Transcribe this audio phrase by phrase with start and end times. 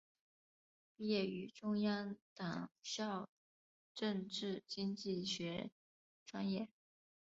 [0.97, 3.29] 毕业于中央党校
[3.93, 5.69] 政治经济学
[6.25, 6.69] 专业。